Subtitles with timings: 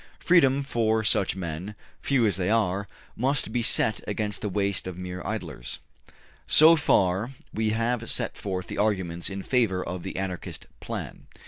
[0.17, 4.95] Freedom for such men, few as they are, must be set against the waste of
[4.95, 5.77] the mere idlers.
[6.47, 11.27] So far, we have set forth the arguments in favor of the Anarchist plan.